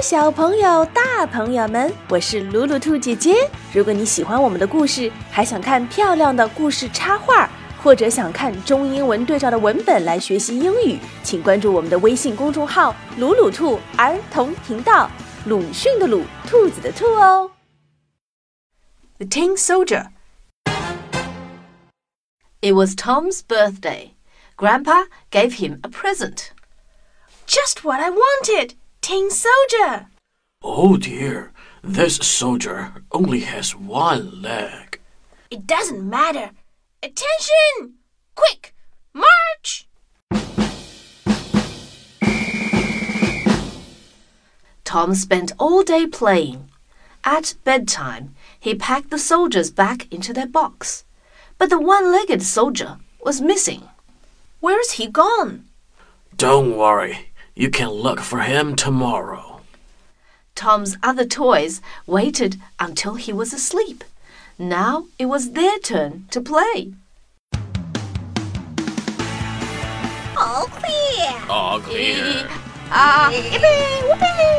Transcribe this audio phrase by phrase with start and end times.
[0.00, 3.48] 小朋友、大朋友们，我是鲁鲁兔姐姐。
[3.70, 7.50] 如果你喜欢我们的故事，还想看漂亮的故事插画，
[7.82, 15.10] 或者想看中英文对照的文本来学习英语，请关注我们的微信公众号“鲁鲁兔儿童频道”。
[15.44, 17.50] 鲁迅的鲁，兔子的兔哦。
[19.18, 20.06] The Tin Soldier.
[22.62, 24.12] It was Tom's birthday.
[24.56, 26.52] Grandpa gave him a present.
[27.46, 28.70] Just what I wanted!
[29.02, 30.06] Tin Soldier!
[30.62, 35.00] Oh dear, this soldier only has one leg.
[35.50, 36.50] It doesn't matter.
[37.02, 37.94] Attention!
[38.34, 38.74] Quick!
[39.14, 39.88] March!
[44.84, 46.68] Tom spent all day playing.
[47.24, 51.04] At bedtime, he packed the soldiers back into their box.
[51.56, 53.88] But the one legged soldier was missing.
[54.60, 55.64] Where's he gone?
[56.36, 57.29] Don't worry,
[57.60, 59.60] you can look for him tomorrow.
[60.54, 64.02] Tom's other toys waited until he was asleep.
[64.58, 66.94] Now it was their turn to play.
[70.38, 71.42] All clear!
[71.50, 72.48] All clear.
[72.92, 74.02] Ah, Yippee!
[74.08, 74.50] Whoopee!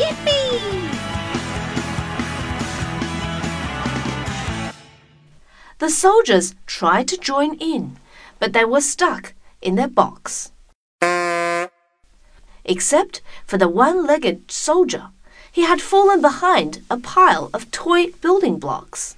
[0.00, 0.84] Yippee!
[5.78, 7.96] The soldiers tried to join in,
[8.40, 10.50] but they were stuck in their box.
[12.64, 15.10] Except for the one legged soldier,
[15.52, 19.16] he had fallen behind a pile of toy building blocks.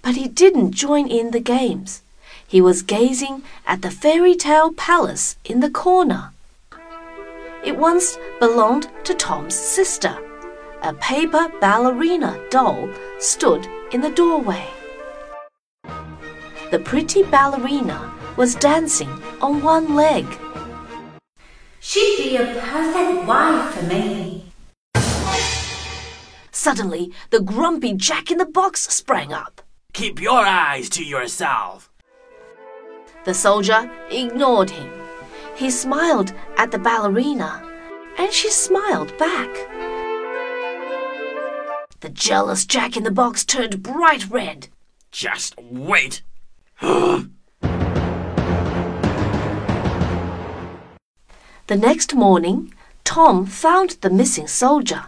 [0.00, 2.02] But he didn't join in the games.
[2.46, 6.32] He was gazing at the fairy tale palace in the corner.
[7.64, 10.18] It once belonged to Tom's sister.
[10.82, 12.88] A paper ballerina doll
[13.20, 14.66] stood in the doorway.
[16.70, 20.26] The pretty ballerina was dancing on one leg.
[21.80, 24.52] She'd be a perfect wife for me.
[26.50, 29.62] Suddenly, the grumpy Jack in the Box sprang up.
[29.92, 31.90] Keep your eyes to yourself.
[33.24, 34.90] The soldier ignored him.
[35.56, 37.62] He smiled at the ballerina,
[38.16, 39.50] and she smiled back.
[42.00, 44.68] The jealous Jack in the Box turned bright red.
[45.10, 46.22] Just wait.
[51.72, 55.04] The next morning, Tom found the missing soldier.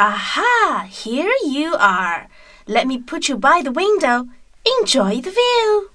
[0.00, 0.88] Aha!
[0.90, 2.28] Here you are.
[2.66, 4.26] Let me put you by the window.
[4.80, 5.90] Enjoy the view.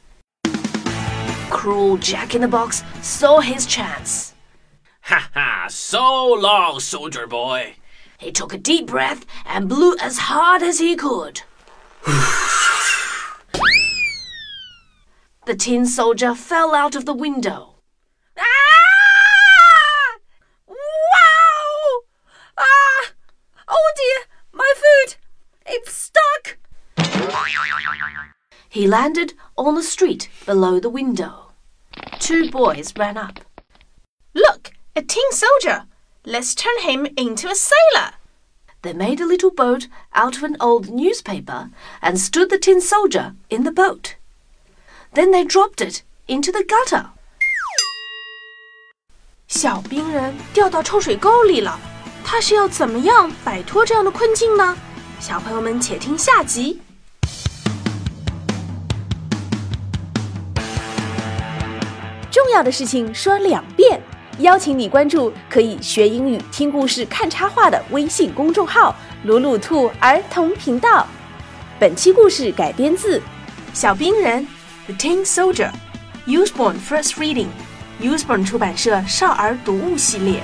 [1.49, 4.33] Cruel Jack in the Box saw his chance.
[5.01, 7.75] Ha ha, so long, soldier boy.
[8.17, 11.41] He took a deep breath and blew as hard as he could.
[15.45, 17.75] the tin soldier fell out of the window.
[18.37, 18.75] Ah!
[20.67, 22.01] Wow!
[22.57, 23.11] Ah!
[23.67, 25.15] Oh dear, my food!
[25.65, 26.57] It's stuck!
[28.74, 31.50] He landed on the street below the window.
[32.20, 33.40] Two boys ran up.
[34.32, 35.86] Look, a tin soldier.
[36.24, 38.12] Let's turn him into a sailor.
[38.82, 43.34] They made a little boat out of an old newspaper and stood the tin soldier
[43.48, 44.14] in the boat.
[45.14, 47.10] Then they dropped it into the gutter.
[49.48, 51.76] 小兵人掉到臭水沟里了，
[52.24, 54.76] 他是要怎么样摆脱这样的困境呢？
[55.18, 56.80] 小朋友们且听下集。
[62.35, 63.97] 重要的事情说两遍，
[64.39, 71.07] 邀请你关注可以学英语、听故事、看插画的微信公众号“鲁鲁兔儿童频道”。
[71.79, 73.19] 本期故事改编自
[73.73, 74.45] 《小兵人》
[74.93, 80.41] The Tin Soldier，Usborne First Reading，Usborne 出版社少儿读物系列。